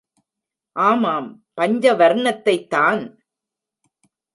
[0.75, 1.29] ஆமாம்
[1.57, 3.03] பஞ்சவர்ணத்தைத் தான்!...